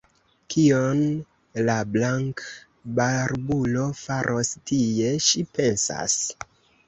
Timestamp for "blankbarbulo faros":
1.95-4.51